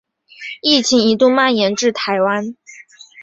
[0.63, 2.55] 疫情一度蔓延至台湾。